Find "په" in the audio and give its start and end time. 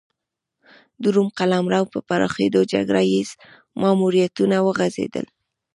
1.93-1.99